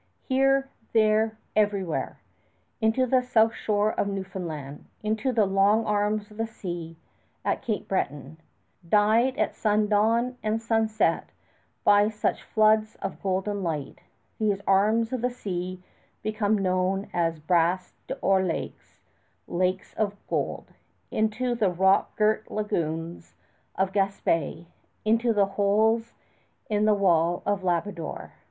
[0.27, 2.19] here, there, everywhere;
[2.81, 6.97] into the south shore of Newfoundland; into the long arms of the sea
[7.45, 8.37] at Cape Breton,
[8.89, 11.29] dyed at sundawn and sunset
[11.83, 13.99] by such floods of golden light,
[14.39, 15.83] these arms of the sea
[16.23, 19.01] become known as Bras d'Or Lakes
[19.47, 20.73] Lakes of Gold;
[21.11, 23.35] into the rock girt lagoons
[23.75, 24.65] of Gaspé;
[25.05, 26.15] into the holes
[26.71, 28.31] in the wall of Labrador